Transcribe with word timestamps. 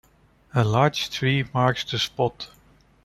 A 0.55 0.63
large 0.63 1.11
tree 1.11 1.45
marks 1.53 1.83
the 1.83 1.99
spot. 1.99 2.49